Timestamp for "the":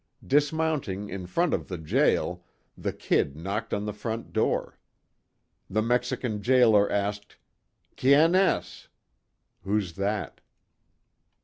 1.67-1.77, 2.75-2.91, 3.85-3.93, 5.69-5.83